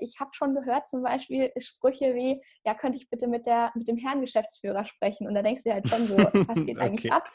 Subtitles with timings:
[0.00, 3.88] ich habe schon gehört, zum Beispiel Sprüche wie, ja, könnte ich bitte mit, der, mit
[3.88, 5.26] dem Herrn Geschäftsführer sprechen?
[5.26, 6.86] Und da denkst du halt schon so, was geht okay.
[6.86, 7.30] eigentlich ab?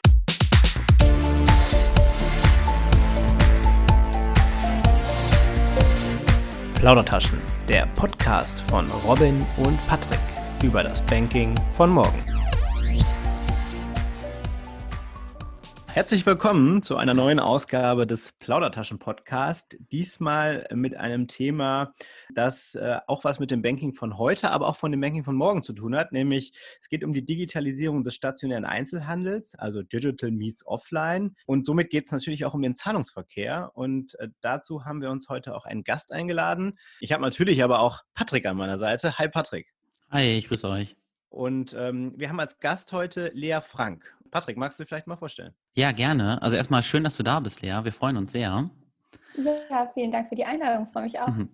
[6.74, 7.38] Plaudertaschen,
[7.68, 10.20] der Podcast von Robin und Patrick
[10.62, 12.24] über das Banking von morgen.
[15.92, 19.76] Herzlich willkommen zu einer neuen Ausgabe des Plaudertaschen-Podcast.
[19.90, 21.92] Diesmal mit einem Thema,
[22.32, 25.34] das äh, auch was mit dem Banking von heute, aber auch von dem Banking von
[25.34, 26.12] morgen zu tun hat.
[26.12, 31.34] Nämlich es geht um die Digitalisierung des stationären Einzelhandels, also Digital Meets Offline.
[31.46, 33.72] Und somit geht es natürlich auch um den Zahlungsverkehr.
[33.74, 36.78] Und äh, dazu haben wir uns heute auch einen Gast eingeladen.
[37.00, 39.18] Ich habe natürlich aber auch Patrick an meiner Seite.
[39.18, 39.74] Hi Patrick.
[40.10, 40.94] Hi, ich grüße euch.
[41.30, 44.16] Und ähm, wir haben als Gast heute Lea Frank.
[44.30, 45.54] Patrick, magst du dich vielleicht mal vorstellen?
[45.74, 46.40] Ja, gerne.
[46.42, 47.78] Also erstmal schön, dass du da bist, Lea.
[47.82, 48.70] Wir freuen uns sehr.
[49.36, 50.86] Ja, vielen Dank für die Einladung.
[50.86, 51.28] Freue mich auch.
[51.28, 51.48] Mhm.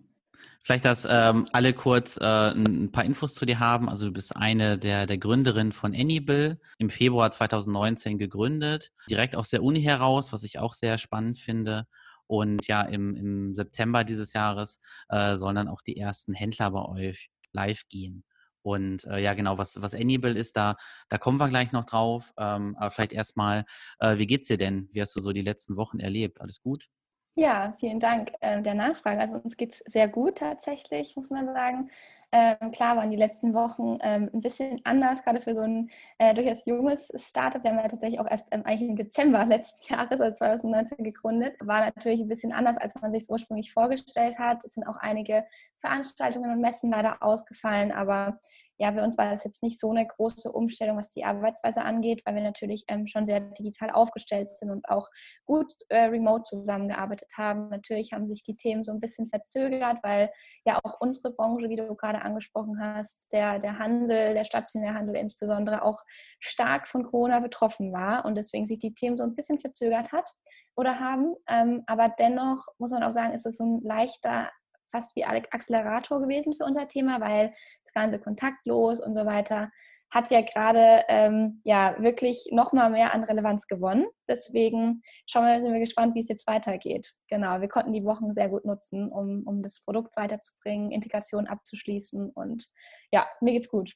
[0.62, 3.88] Vielleicht, dass ähm, alle kurz äh, ein paar Infos zu dir haben.
[3.88, 9.50] Also du bist eine der, der Gründerinnen von Anybill, im Februar 2019 gegründet, direkt aus
[9.50, 11.86] der Uni heraus, was ich auch sehr spannend finde.
[12.26, 16.84] Und ja, im, im September dieses Jahres äh, sollen dann auch die ersten Händler bei
[16.84, 18.24] euch live gehen.
[18.66, 20.74] Und äh, ja, genau, was, was Anybill ist, da,
[21.08, 22.34] da kommen wir gleich noch drauf.
[22.36, 23.64] Ähm, aber vielleicht erstmal,
[24.00, 24.88] äh, wie geht's dir denn?
[24.90, 26.40] Wie hast du so die letzten Wochen erlebt?
[26.40, 26.88] Alles gut?
[27.36, 29.20] Ja, vielen Dank äh, der Nachfrage.
[29.20, 31.90] Also uns geht es sehr gut tatsächlich, muss man sagen.
[32.32, 36.34] Ähm, klar waren die letzten Wochen ähm, ein bisschen anders, gerade für so ein äh,
[36.34, 37.62] durchaus junges Startup.
[37.62, 41.54] Wir haben ja tatsächlich auch erst ähm, eigentlich im Dezember letzten Jahres, also 2019, gegründet.
[41.60, 44.64] War natürlich ein bisschen anders, als man sich es ursprünglich vorgestellt hat.
[44.64, 45.44] Es sind auch einige
[45.80, 48.40] Veranstaltungen und Messen leider ausgefallen, aber
[48.78, 52.22] ja, für uns war das jetzt nicht so eine große Umstellung, was die Arbeitsweise angeht,
[52.24, 55.08] weil wir natürlich ähm, schon sehr digital aufgestellt sind und auch
[55.46, 57.70] gut äh, remote zusammengearbeitet haben.
[57.70, 60.30] Natürlich haben sich die Themen so ein bisschen verzögert, weil
[60.64, 65.16] ja auch unsere Branche, wie du gerade angesprochen hast, der, der Handel, der stationäre Handel
[65.16, 66.02] insbesondere auch
[66.40, 70.30] stark von Corona betroffen war und deswegen sich die Themen so ein bisschen verzögert hat
[70.76, 71.34] oder haben.
[71.48, 74.50] Ähm, aber dennoch muss man auch sagen, ist es so ein leichter
[74.92, 77.52] fast wie Accelerator gewesen für unser Thema, weil
[77.84, 79.70] das Ganze kontaktlos und so weiter
[80.10, 84.06] hat ja gerade ähm, ja wirklich noch mal mehr an Relevanz gewonnen.
[84.28, 87.12] Deswegen schauen wir, sind wir gespannt, wie es jetzt weitergeht.
[87.28, 92.30] Genau, wir konnten die Wochen sehr gut nutzen, um, um das Produkt weiterzubringen, Integration abzuschließen
[92.30, 92.66] und
[93.12, 93.94] ja, mir geht's gut.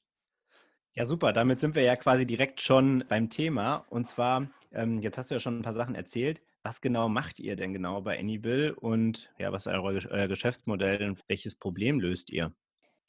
[0.94, 1.32] Ja, super.
[1.32, 3.86] Damit sind wir ja quasi direkt schon beim Thema.
[3.90, 6.42] Und zwar, ähm, jetzt hast du ja schon ein paar Sachen erzählt.
[6.62, 11.08] Was genau macht ihr denn genau bei Anybill und ja, was ist euer, euer Geschäftsmodell
[11.08, 12.52] und welches Problem löst ihr?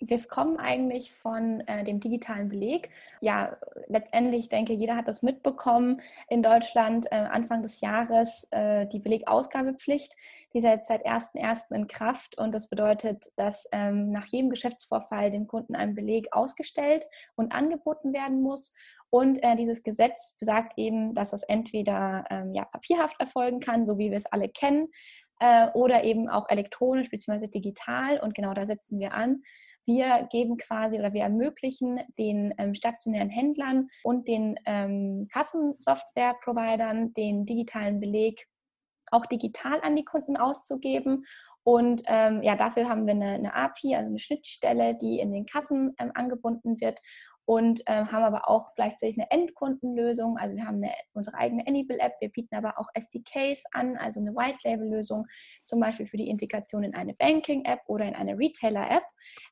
[0.02, 2.90] Wir kommen eigentlich von äh, dem digitalen Beleg.
[3.22, 3.56] Ja,
[3.88, 10.16] letztendlich denke jeder hat das mitbekommen in Deutschland äh, Anfang des Jahres äh, die Belegausgabepflicht,
[10.54, 11.74] die ist jetzt seit 1.1.
[11.74, 17.08] in Kraft und das bedeutet, dass ähm, nach jedem Geschäftsvorfall dem Kunden ein Beleg ausgestellt
[17.36, 18.74] und angeboten werden muss
[19.12, 23.98] und äh, dieses Gesetz besagt eben, dass es entweder ähm, ja, papierhaft erfolgen kann, so
[23.98, 24.88] wie wir es alle kennen,
[25.42, 27.48] äh, oder eben auch elektronisch bzw.
[27.48, 28.20] digital.
[28.20, 29.44] Und genau da setzen wir an.
[29.86, 37.46] Wir geben quasi oder wir ermöglichen den ähm, stationären Händlern und den ähm, Kassensoftware-Providern den
[37.46, 38.48] digitalen Beleg
[39.12, 41.26] auch digital an die Kunden auszugeben.
[41.64, 45.46] Und ähm, ja, dafür haben wir eine, eine, API, also eine Schnittstelle, die in den
[45.46, 47.00] Kassen ähm, angebunden wird
[47.46, 50.38] und äh, haben aber auch gleichzeitig eine Endkundenlösung.
[50.38, 54.32] Also wir haben eine, unsere eigene Anybill-App, wir bieten aber auch SDKs an, also eine
[54.36, 55.26] White-Label-Lösung,
[55.66, 59.04] zum Beispiel für die Integration in eine Banking-App oder in eine Retailer-App.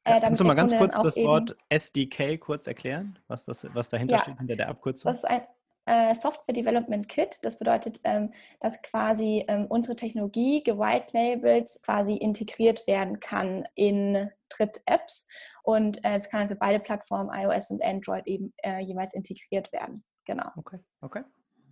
[0.04, 4.16] Äh, Kannst du mal ganz kurz das Wort SDK kurz erklären, was, das, was dahinter
[4.18, 5.12] ja, steht, hinter der Abkürzung?
[5.12, 5.42] Das ist ein
[5.90, 7.40] äh, Software Development Kit.
[7.42, 15.28] Das bedeutet, ähm, dass quasi ähm, unsere Technologie gewhite-labelt quasi integriert werden kann in Dritt-Apps
[15.64, 20.04] und es äh, kann für beide Plattformen, iOS und Android, eben äh, jeweils integriert werden.
[20.26, 20.50] Genau.
[20.58, 21.24] Okay, okay.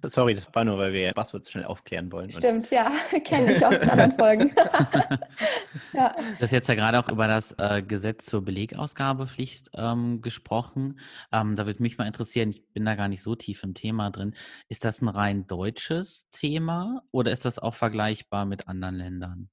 [0.03, 2.31] Sorry, das war nur, weil wir Passworts schnell aufklären wollen.
[2.31, 2.91] Stimmt, ja.
[3.23, 4.53] Kenne ich aus anderen Folgen.
[5.93, 6.15] ja.
[6.15, 10.99] Du hast jetzt ja gerade auch über das äh, Gesetz zur Belegausgabepflicht ähm, gesprochen.
[11.31, 14.11] Ähm, da würde mich mal interessieren, ich bin da gar nicht so tief im Thema
[14.11, 14.35] drin.
[14.69, 19.49] Ist das ein rein deutsches Thema oder ist das auch vergleichbar mit anderen Ländern?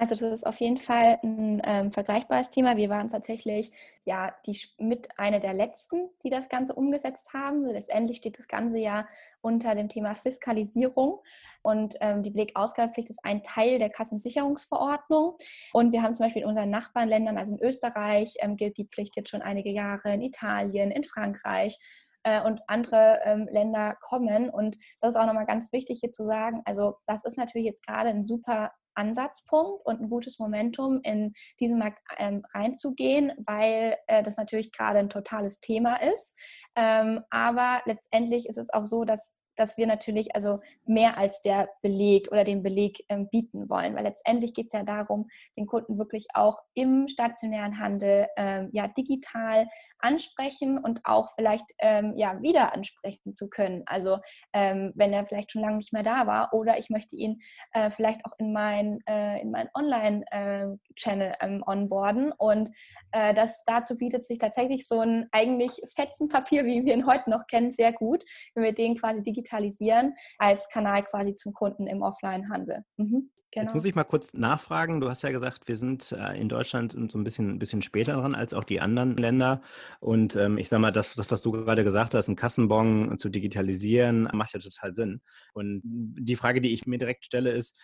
[0.00, 2.78] Also das ist auf jeden Fall ein ähm, vergleichbares Thema.
[2.78, 3.70] Wir waren tatsächlich
[4.06, 7.66] ja die mit einer der letzten, die das Ganze umgesetzt haben.
[7.66, 9.06] Letztendlich steht das Ganze ja
[9.42, 11.20] unter dem Thema Fiskalisierung
[11.60, 15.36] und ähm, die Belegausgabepflicht ist ein Teil der Kassensicherungsverordnung.
[15.74, 19.16] Und wir haben zum Beispiel in unseren Nachbarländern, also in Österreich, ähm, gilt die Pflicht
[19.16, 21.78] jetzt schon einige Jahre, in Italien, in Frankreich
[22.22, 24.48] äh, und andere ähm, Länder kommen.
[24.48, 26.62] Und das ist auch nochmal ganz wichtig hier zu sagen.
[26.64, 31.78] Also das ist natürlich jetzt gerade ein super Ansatzpunkt und ein gutes Momentum, in diesen
[31.78, 36.36] Markt ähm, reinzugehen, weil äh, das natürlich gerade ein totales Thema ist.
[36.76, 41.68] Ähm, aber letztendlich ist es auch so, dass dass wir natürlich also mehr als der
[41.82, 45.98] Beleg oder den Beleg ähm, bieten wollen, weil letztendlich geht es ja darum, den Kunden
[45.98, 49.68] wirklich auch im stationären Handel ähm, ja digital
[49.98, 53.82] ansprechen und auch vielleicht ähm, ja wieder ansprechen zu können.
[53.86, 54.18] Also
[54.52, 57.40] ähm, wenn er vielleicht schon lange nicht mehr da war oder ich möchte ihn
[57.72, 62.70] äh, vielleicht auch in mein äh, in mein Online-Channel äh, ähm, onboarden und
[63.12, 67.46] äh, das dazu bietet sich tatsächlich so ein eigentlich Fetzenpapier, wie wir ihn heute noch
[67.46, 68.24] kennen, sehr gut,
[68.54, 72.84] wenn wir den quasi digital digitalisieren als Kanal quasi zum Kunden im Offline-Handel.
[72.96, 73.30] Mhm.
[73.52, 73.64] Genau.
[73.64, 75.00] Jetzt muss ich mal kurz nachfragen.
[75.00, 78.14] Du hast ja gesagt, wir sind äh, in Deutschland so ein bisschen, ein bisschen später
[78.14, 79.62] dran als auch die anderen Länder.
[79.98, 83.28] Und ähm, ich sage mal, das, das, was du gerade gesagt hast, einen Kassenbon zu
[83.28, 85.20] digitalisieren, macht ja total Sinn.
[85.52, 87.76] Und die Frage, die ich mir direkt stelle, ist,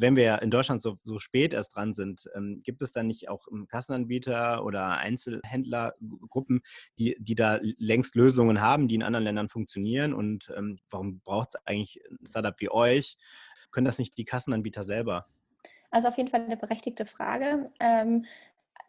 [0.00, 3.28] wenn wir in Deutschland so, so spät erst dran sind, ähm, gibt es dann nicht
[3.28, 6.62] auch Kassenanbieter oder Einzelhändlergruppen,
[6.98, 10.14] die, die da längst Lösungen haben, die in anderen Ländern funktionieren?
[10.14, 13.16] Und ähm, warum braucht es eigentlich ein Startup wie euch?
[13.70, 15.26] Können das nicht die Kassenanbieter selber?
[15.90, 17.70] Also auf jeden Fall eine berechtigte Frage.
[17.80, 18.26] Ähm,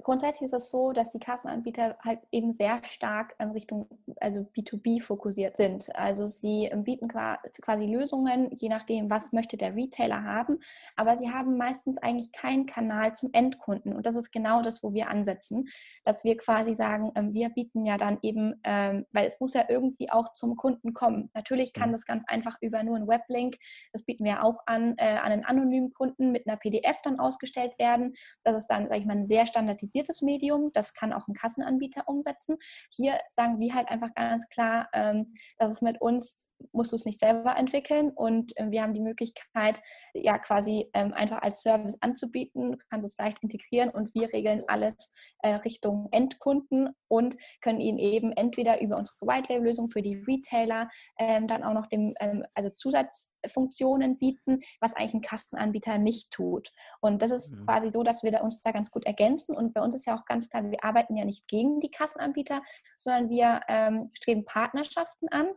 [0.04, 3.88] grundsätzlich ist es so, dass die Kassenanbieter halt eben sehr stark in Richtung
[4.20, 5.94] also B2B fokussiert sind.
[5.96, 10.60] Also sie ähm, bieten quasi Lösungen, je nachdem, was möchte der Retailer haben,
[10.96, 13.96] aber sie haben meistens eigentlich keinen Kanal zum Endkunden.
[13.96, 15.68] Und das ist genau das, wo wir ansetzen,
[16.06, 19.66] dass wir quasi sagen, ähm, wir bieten ja dann eben, ähm, weil es muss ja
[19.68, 21.30] irgendwie auch zum Kunden kommen.
[21.34, 21.94] Natürlich kann mhm.
[21.94, 23.58] das ganz einfach über nur einen Weblink,
[23.92, 27.78] das bieten wir auch an, äh, an einen anonymen Kunden mit einer PDF dann ausgestellt
[27.78, 28.14] werden.
[28.44, 30.72] Das ist dann, sage ich mal, ein sehr standardisiertes standardisiertes Medium.
[30.74, 32.58] Das kann auch ein Kassenanbieter umsetzen.
[32.90, 37.06] Hier sagen wir halt einfach ganz klar, ähm, dass es mit uns musst du es
[37.06, 39.82] nicht selber entwickeln und äh, wir haben die Möglichkeit,
[40.14, 42.74] ja quasi ähm, einfach als Service anzubieten.
[42.74, 47.98] Du kannst es leicht integrieren und wir regeln alles äh, Richtung Endkunden und können ihnen
[47.98, 52.14] eben entweder über unsere White Label Lösung für die Retailer ähm, dann auch noch dem,
[52.20, 56.72] ähm, also Zusatzfunktionen bieten, was eigentlich ein Kassenanbieter nicht tut.
[57.02, 57.66] Und das ist mhm.
[57.66, 60.26] quasi so, dass wir uns da ganz gut ergänzen und bei uns ist ja auch
[60.26, 62.62] ganz klar, wir arbeiten ja nicht gegen die Kassenanbieter,
[62.98, 65.48] sondern wir ähm, streben Partnerschaften an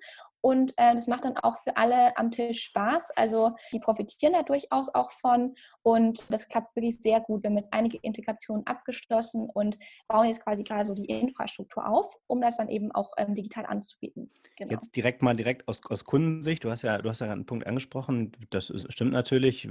[0.43, 3.13] und äh, das macht dann auch für alle am Tisch Spaß.
[3.17, 5.55] Also die profitieren da durchaus auch von.
[5.83, 7.45] Und das klappt wirklich sehr gut.
[7.45, 9.79] Wir haben jetzt einige Integrationen abgeschlossen und
[10.09, 13.67] bauen jetzt quasi gerade so die Infrastruktur auf, um das dann eben auch ähm, digital
[13.67, 14.31] anzubieten.
[14.57, 14.73] Genau.
[14.73, 16.65] Jetzt direkt mal direkt aus, aus Kundensicht.
[16.65, 18.33] Du hast ja, du hast ja einen Punkt angesprochen.
[18.51, 19.69] Das ist, stimmt natürlich.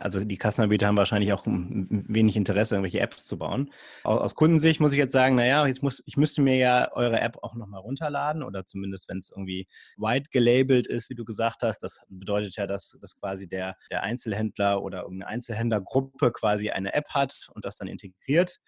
[0.00, 3.72] Also die Kassenanbieter haben wahrscheinlich auch wenig Interesse, irgendwelche Apps zu bauen.
[4.02, 7.38] Aus Kundensicht muss ich jetzt sagen, naja, jetzt muss, ich müsste mir ja eure App
[7.42, 11.80] auch nochmal runterladen oder zumindest, wenn es irgendwie white gelabelt ist, wie du gesagt hast.
[11.82, 17.08] Das bedeutet ja, dass, dass quasi der, der Einzelhändler oder irgendeine Einzelhändlergruppe quasi eine App
[17.10, 18.58] hat und das dann integriert.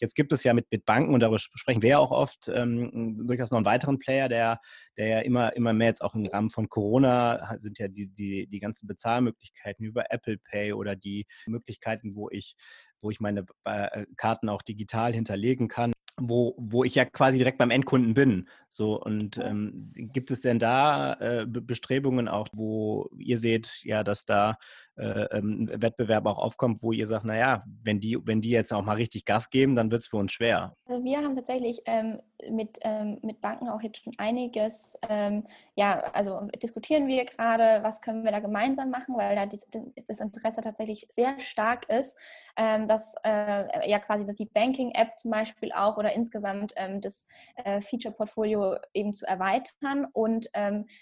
[0.00, 3.26] Jetzt gibt es ja mit, mit Banken, und darüber sprechen wir ja auch oft, ähm,
[3.26, 4.60] durchaus noch einen weiteren Player, der,
[4.96, 8.46] der ja immer, immer mehr jetzt auch im Rahmen von Corona sind ja die, die,
[8.46, 12.54] die ganzen Bezahlmöglichkeiten über Apple Pay oder die Möglichkeiten, wo ich,
[13.00, 17.58] wo ich meine äh, Karten auch digital hinterlegen kann wo, wo ich ja quasi direkt
[17.58, 18.48] beim Endkunden bin.
[18.68, 24.24] So, und ähm, gibt es denn da äh, Bestrebungen auch, wo ihr seht, ja, dass
[24.24, 24.56] da
[24.96, 28.82] äh, ähm, Wettbewerb auch aufkommt, wo ihr sagt, naja, wenn die, wenn die jetzt auch
[28.82, 30.76] mal richtig Gas geben, dann wird es für uns schwer?
[30.86, 35.98] Also wir haben tatsächlich ähm, mit, ähm, mit Banken auch jetzt schon einiges, ähm, ja,
[36.12, 39.66] also diskutieren wir gerade, was können wir da gemeinsam machen, weil da das,
[40.06, 42.18] das Interesse tatsächlich sehr stark ist,
[42.56, 47.26] ähm, dass äh, ja quasi dass die Banking-App zum Beispiel auch oder insgesamt ähm, das
[47.56, 50.06] äh, Feature-Portfolio eben zu erweitern.
[50.12, 50.48] Und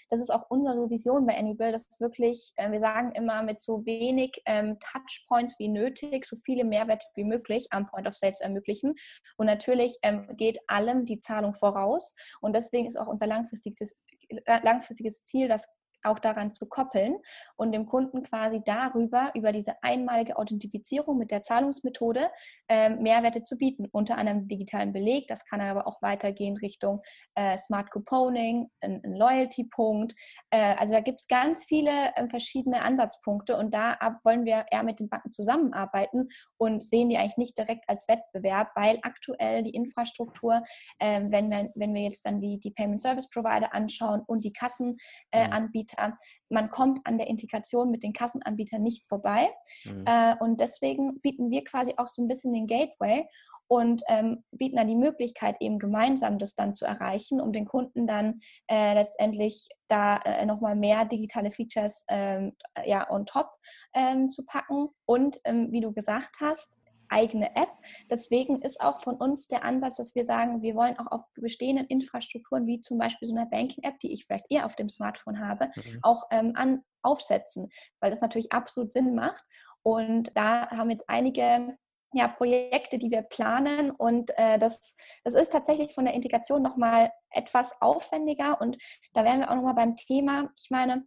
[0.09, 3.85] das ist auch unsere Vision bei Anybill, dass wirklich, äh, wir sagen immer mit so
[3.85, 8.43] wenig ähm, Touchpoints wie nötig, so viele Mehrwerte wie möglich am Point of Sale zu
[8.43, 8.95] ermöglichen.
[9.37, 12.13] Und natürlich ähm, geht allem die Zahlung voraus.
[12.41, 13.97] Und deswegen ist auch unser langfristiges,
[14.29, 15.67] äh, langfristiges Ziel, dass
[16.03, 17.17] auch daran zu koppeln
[17.55, 22.29] und dem Kunden quasi darüber, über diese einmalige Authentifizierung mit der Zahlungsmethode
[22.67, 25.27] äh, Mehrwerte zu bieten, unter anderem digitalen Beleg.
[25.27, 27.01] Das kann aber auch weitergehen Richtung
[27.35, 30.13] äh, Smart Couponing, ein, ein Loyalty-Punkt.
[30.49, 34.83] Äh, also da gibt es ganz viele ähm, verschiedene Ansatzpunkte und da wollen wir eher
[34.83, 39.71] mit den Banken zusammenarbeiten und sehen die eigentlich nicht direkt als Wettbewerb, weil aktuell die
[39.75, 40.63] Infrastruktur,
[40.99, 44.53] ähm, wenn, wir, wenn wir jetzt dann die, die Payment Service Provider anschauen und die
[44.53, 46.21] Kassenanbieter, Anbieter.
[46.49, 49.49] Man kommt an der Integration mit den Kassenanbietern nicht vorbei.
[49.85, 50.03] Mhm.
[50.05, 53.25] Äh, und deswegen bieten wir quasi auch so ein bisschen den Gateway
[53.71, 58.05] und ähm, bieten dann die Möglichkeit, eben gemeinsam das dann zu erreichen, um den Kunden
[58.05, 62.51] dann äh, letztendlich da äh, nochmal mehr digitale Features ähm,
[62.83, 63.49] ja, on top
[63.93, 64.89] ähm, zu packen.
[65.05, 66.80] Und ähm, wie du gesagt hast,
[67.11, 67.69] eigene App.
[68.09, 71.87] Deswegen ist auch von uns der Ansatz, dass wir sagen, wir wollen auch auf bestehenden
[71.87, 75.69] Infrastrukturen, wie zum Beispiel so eine Banking-App, die ich vielleicht eher auf dem Smartphone habe,
[75.75, 75.99] mhm.
[76.01, 79.43] auch ähm, an, aufsetzen, weil das natürlich absolut Sinn macht.
[79.83, 81.77] Und da haben jetzt einige
[82.13, 83.91] ja, Projekte, die wir planen.
[83.91, 88.59] Und äh, das, das ist tatsächlich von der Integration nochmal etwas aufwendiger.
[88.59, 88.77] Und
[89.13, 90.51] da wären wir auch nochmal beim Thema.
[90.59, 91.05] Ich meine,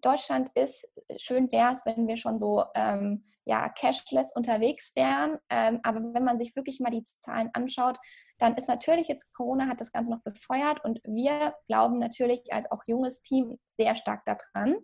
[0.00, 5.38] Deutschland ist, schön wäre es, wenn wir schon so ähm, ja, cashless unterwegs wären.
[5.48, 7.98] Ähm, aber wenn man sich wirklich mal die Zahlen anschaut,
[8.40, 12.70] dann ist natürlich jetzt Corona hat das Ganze noch befeuert und wir glauben natürlich als
[12.70, 14.76] auch junges Team sehr stark daran,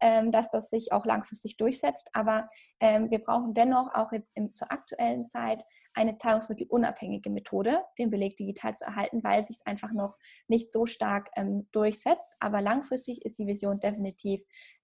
[0.00, 2.08] ähm, dass das sich auch langfristig durchsetzt.
[2.12, 2.48] Aber
[2.78, 8.36] ähm, wir brauchen dennoch auch jetzt im, zur aktuellen Zeit eine zahlungsmittelunabhängige Methode, den Beleg
[8.36, 12.36] digital zu erhalten, weil sich es einfach noch nicht so stark ähm, durchsetzt.
[12.38, 14.42] Aber langfristig ist die Vision definitiv,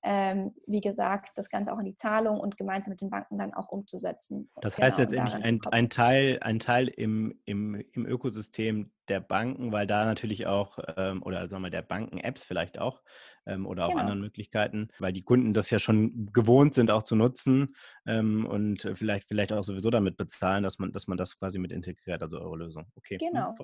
[0.09, 3.53] ähm, wie gesagt, das Ganze auch in die Zahlung und gemeinsam mit den Banken dann
[3.53, 4.49] auch umzusetzen.
[4.61, 9.73] Das heißt genau, letztendlich ein, ein, Teil, ein Teil im, im, im Ökosystem der Banken,
[9.73, 13.03] weil da natürlich auch, ähm, oder sagen wir der Banken-Apps vielleicht auch,
[13.47, 14.03] ähm, oder auch genau.
[14.03, 17.75] anderen Möglichkeiten, weil die Kunden das ja schon gewohnt sind, auch zu nutzen
[18.07, 21.73] ähm, und vielleicht, vielleicht auch sowieso damit bezahlen, dass man, dass man das quasi mit
[21.73, 22.87] integriert, also eure Lösung.
[22.95, 23.19] Okay.
[23.21, 23.55] Hm, genau.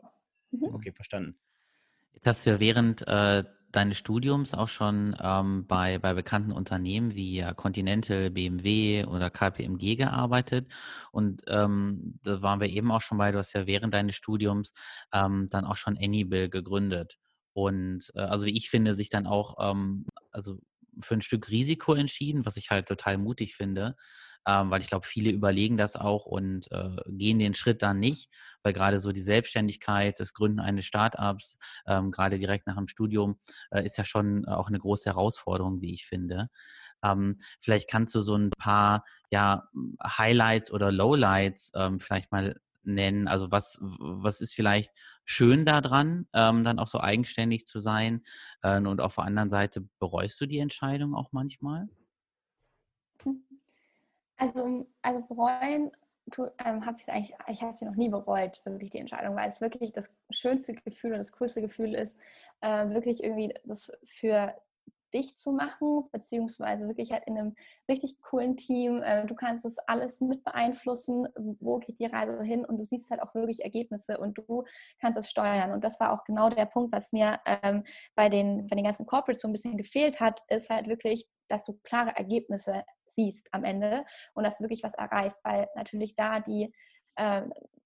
[0.51, 0.75] Mhm.
[0.75, 1.39] Okay, verstanden.
[2.15, 7.14] Jetzt hast du ja während äh, deines Studiums auch schon ähm, bei, bei bekannten Unternehmen
[7.14, 10.71] wie Continental, BMW oder KPMG gearbeitet.
[11.11, 14.73] Und ähm, da waren wir eben auch schon bei, du hast ja während deines Studiums
[15.12, 17.19] ähm, dann auch schon Anybill gegründet.
[17.55, 20.59] Und äh, also wie ich finde, sich dann auch ähm, also
[21.00, 23.97] für ein Stück Risiko entschieden, was ich halt total mutig finde,
[24.47, 28.31] ähm, weil ich glaube, viele überlegen das auch und äh, gehen den Schritt dann nicht,
[28.63, 33.39] weil gerade so die Selbstständigkeit, das Gründen eines Startups, ähm, gerade direkt nach dem Studium,
[33.71, 36.49] äh, ist ja schon auch eine große Herausforderung, wie ich finde.
[37.05, 39.69] Ähm, vielleicht kannst du so ein paar ja,
[40.03, 43.29] Highlights oder Lowlights ähm, vielleicht mal nennen?
[43.29, 44.91] Also was, was ist vielleicht
[45.25, 48.23] schön daran, ähm, dann auch so eigenständig zu sein?
[48.63, 51.89] Äh, und auf der anderen Seite bereust du die Entscheidung auch manchmal?
[54.43, 55.93] Also, also bereuen
[56.65, 59.61] ähm, habe ich eigentlich, ich habe sie noch nie bereut, wirklich die Entscheidung, weil es
[59.61, 62.19] wirklich das schönste Gefühl und das coolste Gefühl ist,
[62.61, 64.53] äh, wirklich irgendwie das für
[65.12, 67.54] dich zu machen, beziehungsweise wirklich halt in einem
[67.88, 69.02] richtig coolen Team.
[69.02, 71.28] Äh, du kannst das alles mit beeinflussen,
[71.61, 74.64] wo geht die Reise hin und du siehst halt auch wirklich Ergebnisse und du
[75.00, 75.73] kannst es steuern.
[75.73, 79.07] Und das war auch genau der Punkt, was mir ähm, bei, den, bei den ganzen
[79.07, 83.64] Corporates so ein bisschen gefehlt hat, ist halt wirklich, dass du klare Ergebnisse siehst am
[83.64, 84.04] Ende
[84.35, 86.73] und dass du wirklich was erreichst, weil natürlich da die
[87.16, 87.42] äh,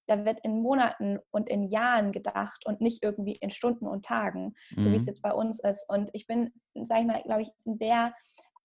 [0.06, 4.54] da wird in Monaten und in Jahren gedacht und nicht irgendwie in Stunden und Tagen,
[4.74, 4.82] mhm.
[4.82, 5.08] so wie es mhm.
[5.08, 5.88] jetzt bei uns ist.
[5.88, 8.14] Und ich bin, sage ich mal, glaube ich, ein sehr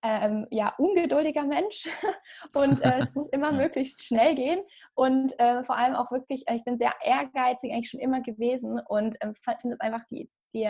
[0.03, 1.87] ähm, ja, ungeduldiger Mensch
[2.55, 4.61] und äh, es muss immer möglichst schnell gehen
[4.95, 8.79] und äh, vor allem auch wirklich, äh, ich bin sehr ehrgeizig eigentlich schon immer gewesen
[8.87, 10.63] und äh, finde es einfach die, die,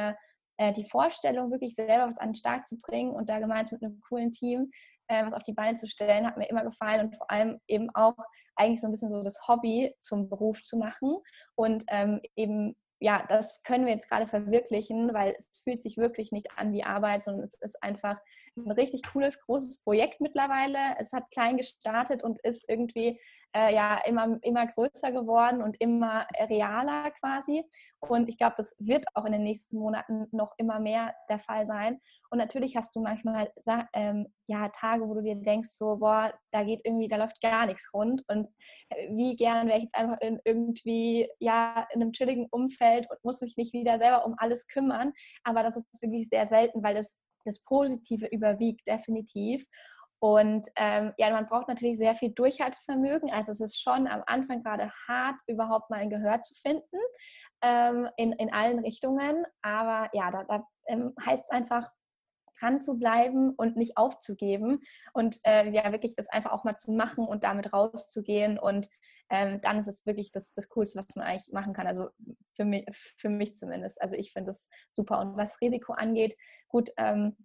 [0.57, 3.89] äh, die Vorstellung, wirklich selber was an den Start zu bringen und da gemeinsam mit
[3.89, 4.69] einem coolen Team
[5.11, 7.89] äh, was auf die Beine zu stellen, hat mir immer gefallen und vor allem eben
[7.93, 8.15] auch
[8.55, 11.17] eigentlich so ein bisschen so das Hobby zum Beruf zu machen.
[11.55, 16.31] Und ähm, eben ja, das können wir jetzt gerade verwirklichen, weil es fühlt sich wirklich
[16.31, 18.17] nicht an wie Arbeit, sondern es ist einfach
[18.57, 20.77] ein richtig cooles, großes Projekt mittlerweile.
[20.99, 23.19] Es hat klein gestartet und ist irgendwie
[23.53, 27.63] äh, ja immer, immer größer geworden und immer realer quasi.
[27.99, 31.67] Und ich glaube, das wird auch in den nächsten Monaten noch immer mehr der Fall
[31.67, 31.99] sein.
[32.29, 33.51] Und natürlich hast du manchmal
[33.93, 37.65] ähm, ja, Tage, wo du dir denkst, so, boah, da geht irgendwie, da läuft gar
[37.65, 38.23] nichts rund.
[38.27, 38.47] Und
[38.89, 43.23] äh, wie gern wäre ich jetzt einfach in irgendwie, ja, in einem chilligen Umfeld und
[43.23, 45.13] muss mich nicht wieder selber um alles kümmern.
[45.43, 49.65] Aber das ist wirklich sehr selten, weil das das Positive überwiegt definitiv.
[50.23, 53.31] Und ähm, ja, man braucht natürlich sehr viel Durchhaltevermögen.
[53.31, 56.99] Also es ist schon am Anfang gerade hart, überhaupt mal ein Gehör zu finden
[57.63, 59.43] ähm, in, in allen Richtungen.
[59.63, 61.89] Aber ja, da, da ähm, heißt es einfach,
[62.61, 64.81] dran zu bleiben und nicht aufzugeben
[65.13, 68.59] und äh, ja, wirklich das einfach auch mal zu machen und damit rauszugehen.
[68.59, 68.89] Und
[69.29, 71.87] ähm, dann ist es wirklich das, das Coolste, was man eigentlich machen kann.
[71.87, 72.09] Also
[72.53, 72.85] für mich,
[73.17, 74.01] für mich zumindest.
[74.01, 75.19] Also ich finde das super.
[75.19, 76.35] Und was Risiko angeht,
[76.67, 77.35] gut, ähm,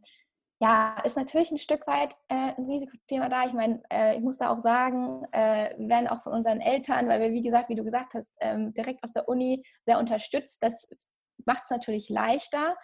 [0.58, 3.46] ja, ist natürlich ein Stück weit äh, ein Risikothema da.
[3.46, 7.08] Ich meine, äh, ich muss da auch sagen, äh, wir werden auch von unseren Eltern,
[7.08, 10.62] weil wir, wie gesagt, wie du gesagt hast, ähm, direkt aus der Uni sehr unterstützt.
[10.62, 10.88] Das
[11.44, 12.76] macht es natürlich leichter.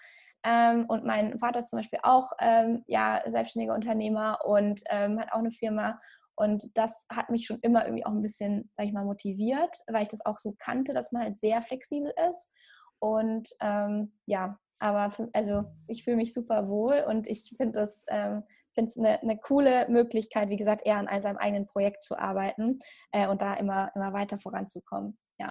[0.44, 5.32] Ähm, und mein Vater ist zum Beispiel auch ähm, ja, selbstständiger Unternehmer und ähm, hat
[5.32, 6.00] auch eine Firma.
[6.34, 10.02] Und das hat mich schon immer irgendwie auch ein bisschen, sag ich mal, motiviert, weil
[10.02, 12.52] ich das auch so kannte, dass man halt sehr flexibel ist.
[12.98, 18.04] Und ähm, ja, aber für, also ich fühle mich super wohl und ich finde das
[18.08, 18.42] ähm,
[18.74, 22.78] finde es eine, eine, coole Möglichkeit, wie gesagt, eher an seinem eigenen Projekt zu arbeiten
[23.12, 25.18] äh, und da immer, immer weiter voranzukommen.
[25.38, 25.48] Ja.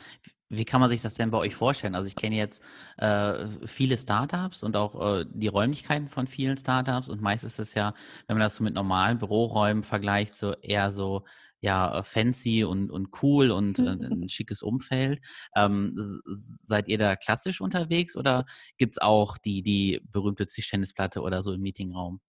[0.53, 1.95] Wie kann man sich das denn bei euch vorstellen?
[1.95, 2.61] Also ich kenne jetzt
[2.97, 7.73] äh, viele Startups und auch äh, die Räumlichkeiten von vielen Startups und meist ist es
[7.73, 7.93] ja,
[8.27, 11.23] wenn man das so mit normalen Büroräumen vergleicht, so eher so
[11.61, 15.21] ja fancy und, und cool und äh, ein schickes Umfeld.
[15.55, 16.21] Ähm,
[16.63, 18.45] seid ihr da klassisch unterwegs oder
[18.77, 22.19] gibt es auch die, die berühmte Tischtennisplatte oder so im Meetingraum?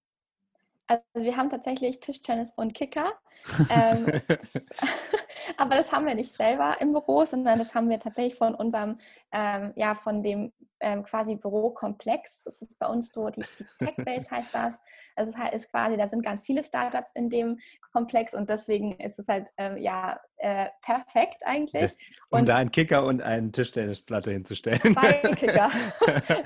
[0.87, 3.13] Also wir haben tatsächlich Tischtennis und Kicker.
[3.71, 4.69] ähm, das,
[5.57, 8.99] aber das haben wir nicht selber im Büro, sondern das haben wir tatsächlich von unserem,
[9.33, 12.43] ähm, ja, von dem ähm, quasi Bürokomplex.
[12.45, 14.83] Das ist bei uns so, die, die Tech-Base heißt das.
[15.17, 17.59] Also es ist quasi, da sind ganz viele Startups in dem
[17.93, 21.93] Komplex und deswegen ist es halt, ähm, ja, äh, perfekt eigentlich.
[22.31, 24.81] Um und da einen Kicker und eine Tischtennisplatte hinzustellen.
[24.81, 25.71] Zwei Kicker.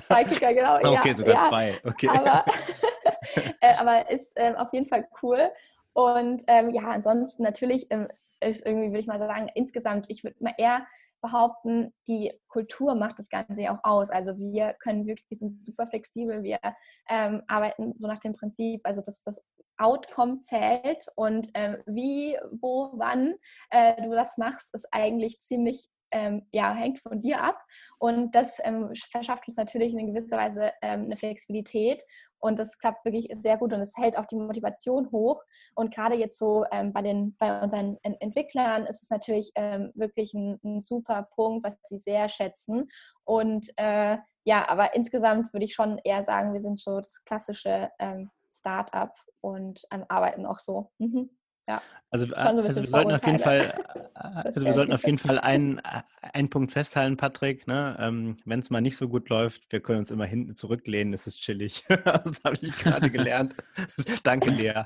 [0.02, 0.76] zwei Kicker, genau.
[0.76, 1.48] Okay, ja, sogar ja.
[1.48, 1.80] zwei.
[1.84, 2.08] Okay.
[2.08, 2.44] Aber,
[3.60, 5.50] äh, aber ist ähm, auf jeden Fall cool.
[5.92, 8.08] Und ähm, ja, ansonsten natürlich ähm,
[8.40, 10.86] ist irgendwie, würde ich mal sagen, insgesamt, ich würde mal eher
[11.22, 14.10] behaupten, die Kultur macht das Ganze ja auch aus.
[14.10, 16.58] Also wir können wirklich, wir sind super flexibel, wir
[17.08, 19.42] ähm, arbeiten so nach dem Prinzip, also dass das
[19.78, 23.34] Outcome zählt und ähm, wie, wo, wann
[23.70, 27.62] äh, du das machst, ist eigentlich ziemlich ähm, ja, hängt von dir ab.
[27.98, 32.02] Und das ähm, verschafft uns natürlich in gewisser Weise ähm, eine Flexibilität.
[32.46, 35.42] Und das klappt wirklich sehr gut und es hält auch die Motivation hoch.
[35.74, 40.32] Und gerade jetzt so ähm, bei, den, bei unseren Entwicklern ist es natürlich ähm, wirklich
[40.32, 42.88] ein, ein, super Punkt, was sie sehr schätzen.
[43.24, 47.90] Und äh, ja, aber insgesamt würde ich schon eher sagen, wir sind so das klassische
[47.98, 50.92] ähm, Start-up und arbeiten auch so.
[50.98, 51.30] Mhm.
[51.68, 51.82] Ja.
[52.10, 53.74] Also, so also wir sollten auf jeden Fall,
[54.14, 55.82] also wir sollten auf jeden Fall einen,
[56.32, 57.66] einen Punkt festhalten, Patrick.
[57.66, 57.96] Ne?
[57.98, 61.26] Ähm, Wenn es mal nicht so gut läuft, wir können uns immer hinten zurücklehnen, es
[61.26, 61.84] ist chillig.
[62.04, 63.56] das habe ich gerade gelernt.
[64.22, 64.84] Danke, Lea.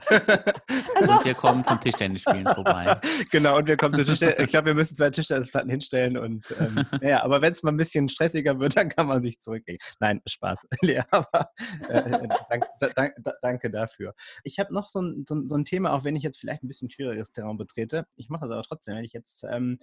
[0.97, 1.13] Also.
[1.13, 2.99] Und wir kommen zum Tischtennisspielen vorbei.
[3.31, 4.39] Genau, und wir kommen zum Tischtennis.
[4.39, 7.77] Ich glaube, wir müssen zwei Tischtennisplatten hinstellen und ähm, naja, aber wenn es mal ein
[7.77, 9.79] bisschen stressiger wird, dann kann man sich zurücklegen.
[10.01, 11.51] Nein, Spaß, Lea, aber
[11.89, 12.65] äh, dank,
[12.97, 14.15] dank, danke dafür.
[14.43, 16.69] Ich habe noch so ein, so, so ein Thema, auch wenn ich jetzt vielleicht ein
[16.71, 18.07] bisschen schwierig schwieriges Terrain betrete.
[18.17, 19.79] Ich mache es aber trotzdem, wenn ich jetzt ähm,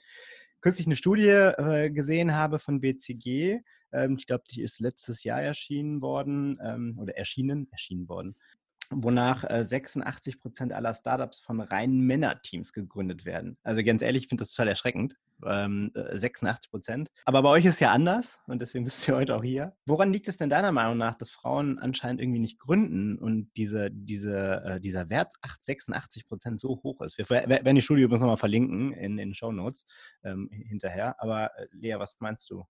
[0.62, 3.60] kürzlich eine Studie äh, gesehen habe von BCG.
[3.92, 8.36] Ähm, ich glaube, die ist letztes Jahr erschienen worden ähm, oder erschienen, erschienen worden
[8.90, 13.58] wonach äh, 86 Prozent aller Startups von reinen Männerteams gegründet werden.
[13.64, 15.16] Also ganz ehrlich, ich finde das total erschreckend.
[15.46, 17.10] Ähm, 86 äh, Prozent.
[17.26, 19.76] Aber bei euch ist ja anders und deswegen bist du heute auch hier.
[19.86, 23.90] Woran liegt es denn deiner Meinung nach, dass Frauen anscheinend irgendwie nicht gründen und diese,
[23.92, 27.18] diese, äh, dieser Wert 8, 86 Prozent so hoch ist?
[27.18, 29.86] Wir werden die Studie übrigens nochmal verlinken in den Show Notes
[30.24, 31.22] ähm, hinterher.
[31.22, 32.66] Aber äh, Lea, was meinst du?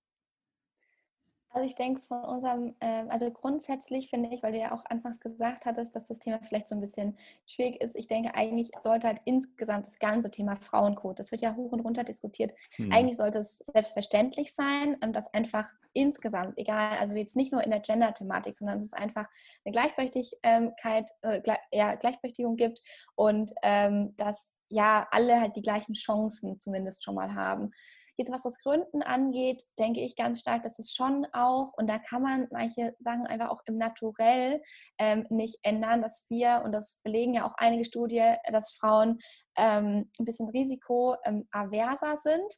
[1.57, 5.19] Also ich denke von unserem, äh, also grundsätzlich finde ich, weil du ja auch anfangs
[5.19, 7.17] gesagt hattest, dass das Thema vielleicht so ein bisschen
[7.47, 7.95] schwierig ist.
[7.95, 11.79] Ich denke, eigentlich sollte halt insgesamt das ganze Thema Frauencode, das wird ja hoch und
[11.79, 12.91] runter diskutiert, hm.
[12.91, 17.71] eigentlich sollte es selbstverständlich sein, ähm, dass einfach insgesamt, egal, also jetzt nicht nur in
[17.71, 19.25] der Gender-Thematik, sondern dass es einfach
[19.65, 21.41] eine Gleichberechtigkeit, äh,
[21.71, 22.83] ja, Gleichberechtigung gibt
[23.15, 27.71] und ähm, dass ja alle halt die gleichen Chancen zumindest schon mal haben.
[28.17, 31.99] Jetzt, was das Gründen angeht, denke ich ganz stark, dass es schon auch, und da
[31.99, 34.61] kann man manche Sachen einfach auch im Naturell
[34.97, 39.19] ähm, nicht ändern, dass wir, und das belegen ja auch einige Studien, dass Frauen
[39.55, 42.55] ähm, ein bisschen risikoaverser ähm, sind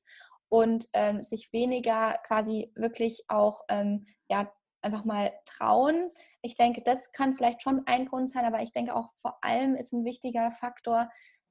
[0.47, 6.11] und ähm, sich weniger quasi wirklich auch ähm, ja, einfach mal trauen.
[6.41, 9.75] Ich denke, das kann vielleicht schon ein Grund sein, aber ich denke auch vor allem
[9.75, 11.09] ist ein wichtiger Faktor,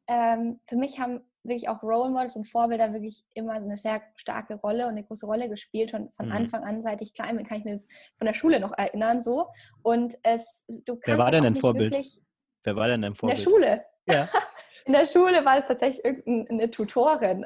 [0.08, 4.02] ähm, für mich haben wirklich auch Role Models und Vorbilder wirklich immer so eine sehr
[4.16, 5.94] starke Rolle und eine große Rolle gespielt.
[5.94, 6.32] Und von mhm.
[6.32, 9.22] Anfang an, seit ich klein bin, kann ich mir das von der Schule noch erinnern.
[9.22, 9.48] So.
[9.82, 11.94] Und es, du kannst Wer war denn dein Vorbild?
[12.64, 13.38] Wer war denn dein Vorbild?
[13.38, 13.84] In der Schule.
[14.06, 14.28] Ja.
[14.84, 17.44] In der Schule war es tatsächlich irgendeine Tutorin.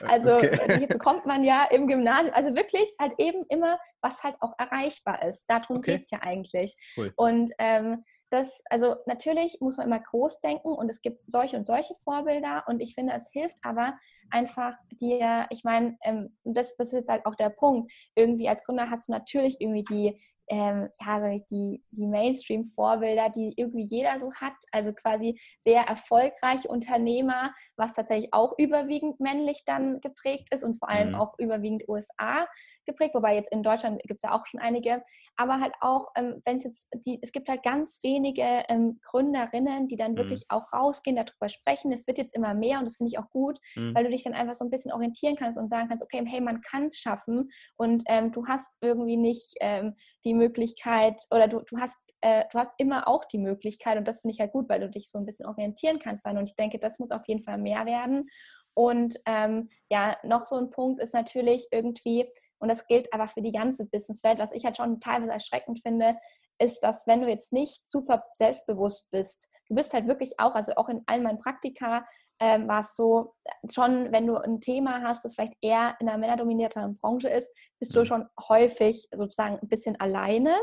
[0.00, 0.80] Also okay.
[0.80, 2.34] die bekommt man ja im Gymnasium.
[2.34, 5.44] Also wirklich halt eben immer, was halt auch erreichbar ist.
[5.48, 5.92] Darum okay.
[5.92, 6.76] geht es ja eigentlich.
[6.96, 7.12] Cool.
[7.14, 11.66] Und ähm, das, also natürlich muss man immer groß denken und es gibt solche und
[11.66, 13.98] solche Vorbilder und ich finde, es hilft aber
[14.30, 17.92] einfach dir, ich meine, ähm, das, das ist halt auch der Punkt.
[18.14, 23.84] Irgendwie als Gründer hast du natürlich irgendwie die ähm, ja, die, die Mainstream-Vorbilder, die irgendwie
[23.84, 30.48] jeder so hat, also quasi sehr erfolgreiche Unternehmer, was tatsächlich auch überwiegend männlich dann geprägt
[30.52, 31.14] ist und vor allem mhm.
[31.14, 32.48] auch überwiegend USA
[32.84, 35.04] geprägt, wobei jetzt in Deutschland gibt es ja auch schon einige,
[35.36, 39.86] aber halt auch, ähm, wenn es jetzt die, es gibt halt ganz wenige ähm, Gründerinnen,
[39.86, 40.16] die dann mhm.
[40.16, 41.92] wirklich auch rausgehen, darüber sprechen.
[41.92, 43.94] Es wird jetzt immer mehr und das finde ich auch gut, mhm.
[43.94, 46.40] weil du dich dann einfach so ein bisschen orientieren kannst und sagen kannst, okay, hey,
[46.40, 51.60] man kann es schaffen und ähm, du hast irgendwie nicht ähm, die Möglichkeit oder du,
[51.60, 54.68] du hast äh, du hast immer auch die Möglichkeit und das finde ich halt gut,
[54.68, 56.38] weil du dich so ein bisschen orientieren kannst dann.
[56.38, 58.28] Und ich denke, das muss auf jeden Fall mehr werden.
[58.74, 63.42] Und ähm, ja, noch so ein Punkt ist natürlich irgendwie, und das gilt aber für
[63.42, 66.16] die ganze Businesswelt, was ich halt schon teilweise erschreckend finde,
[66.58, 70.72] ist, dass wenn du jetzt nicht super selbstbewusst bist, du bist halt wirklich auch, also
[70.76, 72.06] auch in all meinen Praktika
[72.38, 73.34] ähm, war es so,
[73.70, 77.96] schon wenn du ein Thema hast, das vielleicht eher in einer männerdominierteren Branche ist, bist
[77.96, 78.04] du mhm.
[78.04, 80.54] schon häufig sozusagen ein bisschen alleine,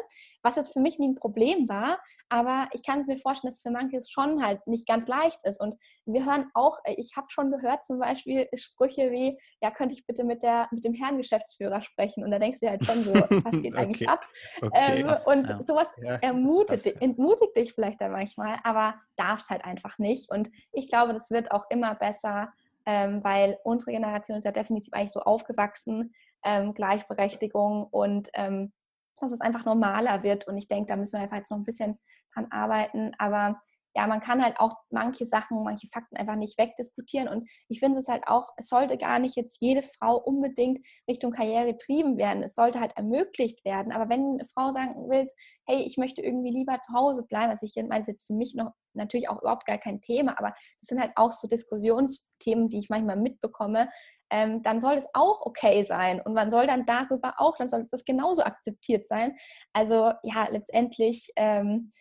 [0.44, 3.72] was jetzt für mich nie ein Problem war, aber ich kann mir vorstellen, dass für
[3.72, 7.52] manche es schon halt nicht ganz leicht ist und wir hören auch, ich habe schon
[7.52, 11.82] gehört zum Beispiel Sprüche wie, ja, könnte ich bitte mit, der, mit dem Herrn Geschäftsführer
[11.82, 13.82] sprechen und da denkst du halt schon so, was geht okay.
[13.82, 14.24] eigentlich ab?
[14.62, 15.02] Okay.
[15.02, 15.62] Ähm, und ja.
[15.62, 16.16] sowas ja.
[16.16, 21.14] ermutigt, entmutigt dich vielleicht dann manchmal, aber darf es halt einfach nicht und ich glaube,
[21.14, 22.54] das wird auch immer besser,
[22.88, 28.72] ähm, weil unsere Generation ist ja definitiv eigentlich so aufgewachsen, ähm, Gleichberechtigung und ähm,
[29.20, 30.48] dass es einfach normaler wird.
[30.48, 32.00] Und ich denke, da müssen wir einfach jetzt noch ein bisschen
[32.34, 33.12] dran arbeiten.
[33.18, 33.62] Aber
[33.98, 37.28] ja, man kann halt auch manche Sachen, manche Fakten einfach nicht wegdiskutieren.
[37.28, 41.32] Und ich finde es halt auch, es sollte gar nicht jetzt jede Frau unbedingt Richtung
[41.32, 42.44] Karriere getrieben werden.
[42.44, 43.92] Es sollte halt ermöglicht werden.
[43.92, 45.26] Aber wenn eine Frau sagen will,
[45.66, 48.36] hey, ich möchte irgendwie lieber zu Hause bleiben, also ich meine, das ist jetzt für
[48.36, 52.70] mich noch natürlich auch überhaupt gar kein Thema, aber das sind halt auch so Diskussionsthemen,
[52.70, 53.90] die ich manchmal mitbekomme,
[54.32, 57.88] ähm, dann soll es auch okay sein und man soll dann darüber auch, dann soll
[57.90, 59.36] das genauso akzeptiert sein.
[59.74, 61.92] Also ja, letztendlich ähm,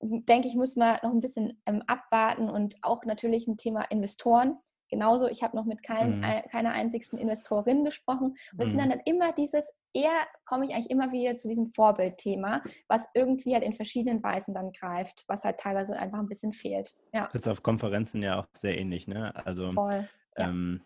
[0.00, 4.56] denke ich, muss man noch ein bisschen ähm, abwarten und auch natürlich ein Thema Investoren.
[4.88, 6.24] Genauso, ich habe noch mit keinem, mhm.
[6.24, 8.36] äh, keiner einzigsten Investorin gesprochen.
[8.52, 8.70] Und es mhm.
[8.70, 10.10] sind dann halt immer dieses, eher
[10.44, 14.72] komme ich eigentlich immer wieder zu diesem Vorbildthema, was irgendwie halt in verschiedenen Weisen dann
[14.72, 16.92] greift, was halt teilweise einfach ein bisschen fehlt.
[17.12, 17.28] Ja.
[17.32, 19.32] Das ist auf Konferenzen ja auch sehr ähnlich, ne?
[19.46, 20.08] Also Voll.
[20.36, 20.48] Ja.
[20.48, 20.80] Ähm,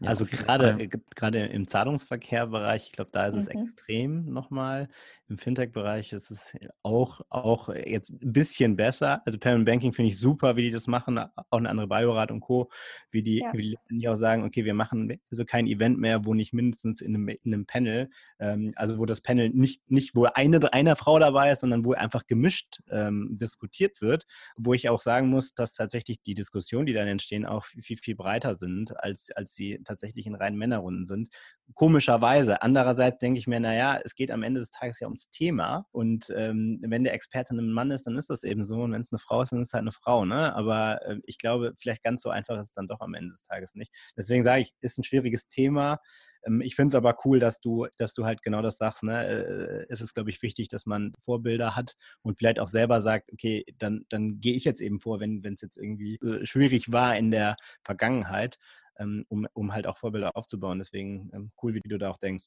[0.00, 3.62] ja, also gerade äh, gerade im Zahlungsverkehrbereich, ich glaube, da ist es mhm.
[3.62, 4.88] extrem nochmal.
[5.28, 9.20] Im Fintech-Bereich ist es auch, auch jetzt ein bisschen besser.
[9.26, 12.40] Also Payment Banking finde ich super, wie die das machen, auch eine andere Biorat und
[12.40, 12.70] Co.,
[13.10, 13.52] wie die, ja.
[13.52, 17.14] wie die auch sagen, okay, wir machen also kein Event mehr, wo nicht mindestens in
[17.14, 18.08] einem, in einem Panel,
[18.38, 21.92] ähm, also wo das Panel nicht, nicht wo eine, eine Frau dabei ist, sondern wo
[21.92, 24.24] einfach gemischt ähm, diskutiert wird,
[24.56, 28.16] wo ich auch sagen muss, dass tatsächlich die Diskussionen, die dann entstehen, auch viel, viel
[28.16, 31.28] breiter sind, als, als sie tatsächlich in reinen Männerrunden sind.
[31.74, 32.62] Komischerweise.
[32.62, 35.86] Andererseits denke ich mir, naja, es geht am Ende des Tages ja ums Thema.
[35.90, 38.82] Und ähm, wenn der Experte ein Mann ist, dann ist das eben so.
[38.82, 40.24] Und wenn es eine Frau ist, dann ist es halt eine Frau.
[40.24, 40.54] Ne?
[40.54, 43.42] Aber äh, ich glaube, vielleicht ganz so einfach ist es dann doch am Ende des
[43.42, 43.92] Tages nicht.
[44.16, 45.98] Deswegen sage ich, ist ein schwieriges Thema
[46.46, 49.02] ähm, ich finde es aber cool, dass du, dass du halt genau das sagst.
[49.02, 49.26] Ne?
[49.26, 53.32] Äh, es ist, glaube ich, wichtig, dass man Vorbilder hat und vielleicht auch selber sagt,
[53.32, 57.16] okay, dann, dann gehe ich jetzt eben vor, wenn es jetzt irgendwie äh, schwierig war
[57.16, 58.58] in der Vergangenheit
[58.98, 60.78] um, um halt auch Vorbilder aufzubauen.
[60.78, 62.46] Deswegen ähm, cool, wie du da auch denkst.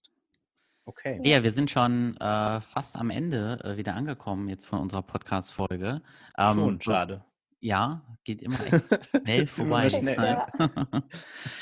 [0.85, 1.19] Okay.
[1.23, 6.01] Ja, wir sind schon äh, fast am Ende äh, wieder angekommen jetzt von unserer Podcast-Folge.
[6.37, 7.23] Ähm, schon, schade.
[7.63, 9.89] Ja, geht immer echt schnell vorbei.
[9.89, 10.17] Schnell.
[10.17, 10.47] Ja.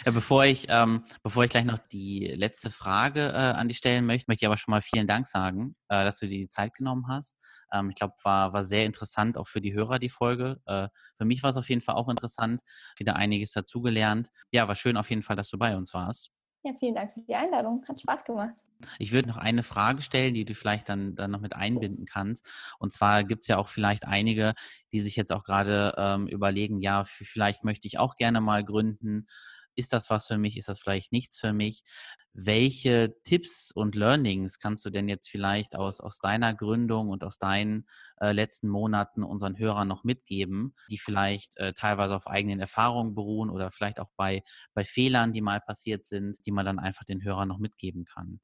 [0.05, 4.05] ja, bevor ich, ähm, bevor ich gleich noch die letzte Frage äh, an dich stellen
[4.05, 6.73] möchte, möchte ich aber schon mal vielen Dank sagen, äh, dass du dir die Zeit
[6.73, 7.35] genommen hast.
[7.73, 10.61] Ähm, ich glaube, war, war sehr interessant auch für die Hörer die Folge.
[10.65, 12.61] Äh, für mich war es auf jeden Fall auch interessant,
[12.97, 14.29] wieder einiges dazugelernt.
[14.51, 16.31] Ja, war schön auf jeden Fall, dass du bei uns warst.
[16.63, 17.85] Ja, vielen Dank für die Einladung.
[17.87, 18.55] Hat Spaß gemacht.
[18.97, 22.49] Ich würde noch eine Frage stellen, die du vielleicht dann, dann noch mit einbinden kannst.
[22.79, 24.53] Und zwar gibt es ja auch vielleicht einige,
[24.91, 29.25] die sich jetzt auch gerade ähm, überlegen, ja, vielleicht möchte ich auch gerne mal gründen
[29.79, 31.83] ist das was für mich, ist das vielleicht nichts für mich?
[32.33, 37.37] Welche Tipps und Learnings kannst du denn jetzt vielleicht aus, aus deiner Gründung und aus
[37.39, 37.85] deinen
[38.21, 43.49] äh, letzten Monaten unseren Hörern noch mitgeben, die vielleicht äh, teilweise auf eigenen Erfahrungen beruhen
[43.49, 47.23] oder vielleicht auch bei, bei Fehlern, die mal passiert sind, die man dann einfach den
[47.23, 48.39] Hörern noch mitgeben kann?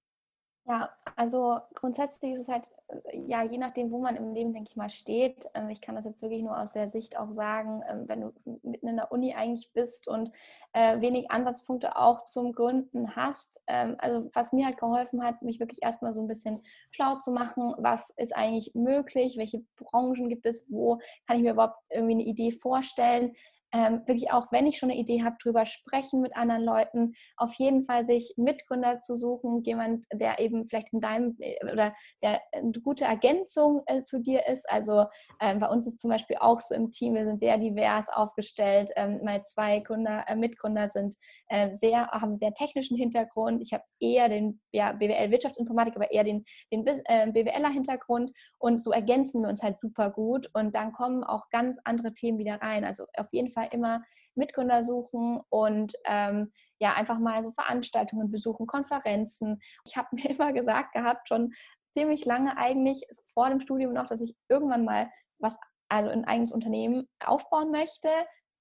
[0.68, 4.68] Ja, also grundsätzlich ist es halt, äh, ja, je nachdem, wo man im Leben, denke
[4.72, 5.48] ich mal, steht.
[5.54, 8.34] Ähm, ich kann das jetzt wirklich nur aus der Sicht auch sagen, ähm, wenn du
[8.64, 10.32] mitten in der Uni eigentlich bist und
[10.74, 13.62] äh, wenig Ansatzpunkte auch zum Gründen hast.
[13.68, 17.32] Ähm, also was mir halt geholfen hat, mich wirklich erstmal so ein bisschen schlau zu
[17.32, 20.98] machen, was ist eigentlich möglich, welche Branchen gibt es, wo
[21.28, 23.34] kann ich mir überhaupt irgendwie eine Idee vorstellen
[23.76, 27.54] ähm, wirklich auch, wenn ich schon eine Idee habe, drüber sprechen mit anderen Leuten, auf
[27.56, 32.40] jeden Fall sich Mitgründer zu suchen, jemand, der eben vielleicht in deinem äh, oder der
[32.54, 34.70] eine gute Ergänzung äh, zu dir ist.
[34.70, 35.06] Also
[35.42, 38.92] ähm, bei uns ist zum Beispiel auch so im Team, wir sind sehr divers aufgestellt.
[38.96, 41.16] Ähm, meine zwei Gründer, äh, Mitgründer sind
[41.50, 43.62] äh, sehr, haben einen sehr technischen Hintergrund.
[43.62, 48.92] Ich habe eher den ja, BWL Wirtschaftsinformatik, aber eher den, den äh, BWLer-Hintergrund und so
[48.92, 52.86] ergänzen wir uns halt super gut und dann kommen auch ganz andere Themen wieder rein.
[52.86, 54.04] Also auf jeden Fall immer
[54.36, 59.60] Mitgründer suchen und ähm, ja, einfach mal so Veranstaltungen besuchen, Konferenzen.
[59.86, 61.54] Ich habe mir immer gesagt gehabt, schon
[61.92, 65.58] ziemlich lange eigentlich vor dem Studium noch, dass ich irgendwann mal was,
[65.90, 68.10] also ein eigenes Unternehmen aufbauen möchte.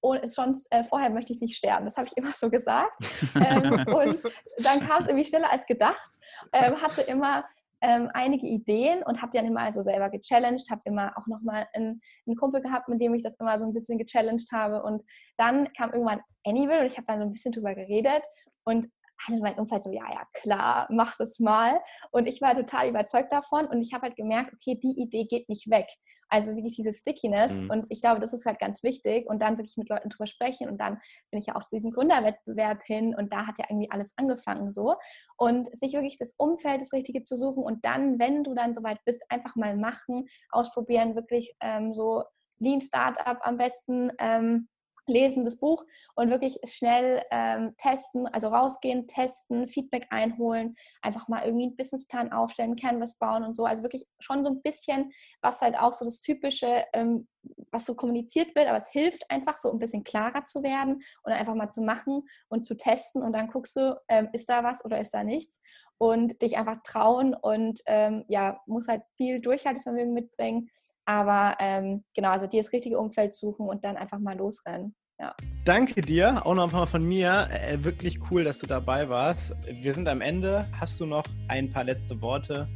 [0.01, 1.85] Und sonst äh, vorher möchte ich nicht sterben.
[1.85, 2.95] Das habe ich immer so gesagt.
[3.35, 4.23] ähm, und
[4.59, 6.17] dann kam es irgendwie schneller als gedacht.
[6.53, 7.45] Ähm, hatte immer
[7.85, 11.67] ähm, einige Ideen und habe die dann immer also selber gechallenged, habe immer auch nochmal
[11.73, 14.81] einen, einen Kumpel gehabt, mit dem ich das immer so ein bisschen gechallenged habe.
[14.81, 15.03] Und
[15.37, 18.23] dann kam irgendwann Anywil und ich habe dann so ein bisschen drüber geredet.
[18.63, 18.87] Und
[19.27, 21.81] alle in meinem Umfeld so, ja, ja, klar, mach das mal.
[22.11, 25.49] Und ich war total überzeugt davon und ich habe halt gemerkt, okay, die Idee geht
[25.49, 25.87] nicht weg.
[26.27, 27.69] Also wirklich diese Stickiness mhm.
[27.69, 30.67] und ich glaube, das ist halt ganz wichtig und dann wirklich mit Leuten drüber sprechen
[30.67, 30.99] und dann
[31.29, 34.71] bin ich ja auch zu diesem Gründerwettbewerb hin und da hat ja irgendwie alles angefangen
[34.71, 34.95] so
[35.37, 38.97] und sich wirklich das Umfeld, das Richtige zu suchen und dann, wenn du dann soweit
[39.05, 42.23] bist, einfach mal machen, ausprobieren, wirklich ähm, so
[42.57, 44.67] Lean Startup am besten ähm,
[45.07, 51.45] lesen das Buch und wirklich schnell ähm, testen, also rausgehen, testen, Feedback einholen, einfach mal
[51.45, 53.65] irgendwie einen Businessplan aufstellen, Canvas bauen und so.
[53.65, 57.27] Also wirklich schon so ein bisschen, was halt auch so das Typische, ähm,
[57.71, 61.33] was so kommuniziert wird, aber es hilft einfach so ein bisschen klarer zu werden und
[61.33, 64.83] einfach mal zu machen und zu testen und dann guckst du, ähm, ist da was
[64.83, 65.59] oder ist da nichts
[65.97, 70.69] und dich einfach trauen und ähm, ja, muss halt viel Durchhaltevermögen mitbringen
[71.05, 74.95] aber ähm, genau, also dir das richtige Umfeld suchen und dann einfach mal losrennen.
[75.19, 75.33] Ja.
[75.63, 77.47] Danke dir, auch nochmal von mir.
[77.51, 79.55] Äh, wirklich cool, dass du dabei warst.
[79.65, 80.67] Wir sind am Ende.
[80.77, 82.67] Hast du noch ein paar letzte Worte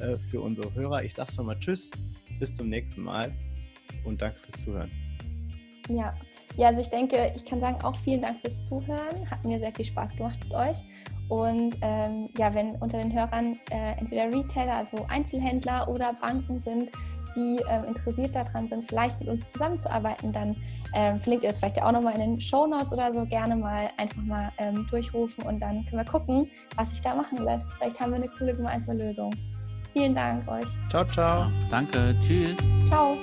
[0.00, 1.02] äh, für unsere Hörer?
[1.02, 1.90] Ich sag's nochmal Tschüss,
[2.38, 3.30] bis zum nächsten Mal
[4.04, 4.90] und danke fürs Zuhören.
[5.88, 6.14] Ja.
[6.56, 9.30] ja, also ich denke, ich kann sagen, auch vielen Dank fürs Zuhören.
[9.30, 10.78] Hat mir sehr viel Spaß gemacht mit euch.
[11.28, 16.90] Und ähm, ja, wenn unter den Hörern äh, entweder Retailer, also Einzelhändler oder Banken sind,
[17.34, 20.56] die äh, interessiert daran sind, vielleicht mit uns zusammenzuarbeiten, dann
[20.94, 23.24] ähm, verlinkt ihr es vielleicht auch nochmal in den Show Notes oder so.
[23.24, 27.38] Gerne mal einfach mal ähm, durchrufen und dann können wir gucken, was sich da machen
[27.44, 27.72] lässt.
[27.72, 29.34] Vielleicht haben wir eine coole gemeinsame Lösung.
[29.92, 30.66] Vielen Dank euch.
[30.88, 31.46] Ciao, ciao.
[31.70, 32.14] Danke.
[32.22, 32.56] Tschüss.
[32.88, 33.18] Ciao.